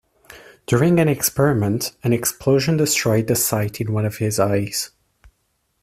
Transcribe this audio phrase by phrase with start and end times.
[0.65, 4.89] During an experiment, an explosion destroyed the sight in one of his eyes.